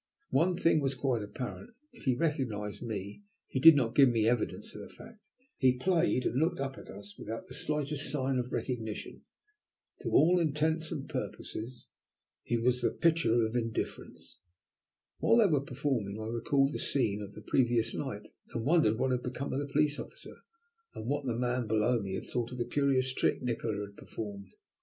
[0.31, 4.73] One thing was quite apparent; if he recognized me, he did not give me evidence
[4.73, 5.19] of the fact.
[5.57, 9.21] He played and looked up at us without the slightest sign of recognition.
[10.01, 11.85] To all intents and purposes
[12.41, 14.39] he was the picture of indifference.
[15.19, 18.25] While they were performing I recalled the scene of the previous night,
[18.55, 20.37] and wondered what had become of the police officer,
[20.95, 24.49] and what the man below me had thought of the curious trick Nikola had performed?